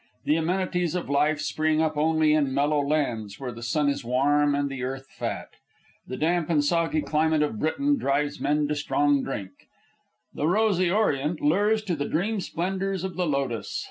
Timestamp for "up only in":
1.79-2.55